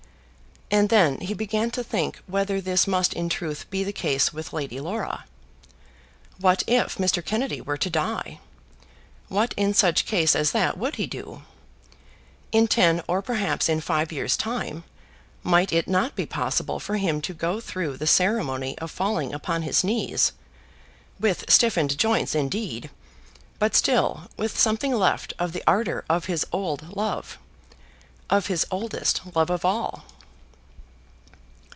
[0.73, 4.53] And then he began to think whether this must in truth be the case with
[4.53, 5.25] Lady Laura.
[6.39, 7.23] What if Mr.
[7.23, 8.39] Kennedy were to die?
[9.27, 11.43] What in such case as that would he do?
[12.53, 14.85] In ten or perhaps in five years time
[15.43, 19.63] might it not be possible for him to go through the ceremony of falling upon
[19.63, 20.31] his knees,
[21.19, 22.89] with stiffened joints indeed,
[23.59, 27.37] but still with something left of the ardour of his old love,
[28.29, 30.05] of his oldest love of all?